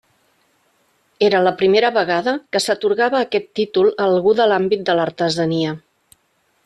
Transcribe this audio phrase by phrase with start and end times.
[1.27, 5.77] Era la primera vegada que s'atorgava aquest títol a algú de l'àmbit de l'artesania.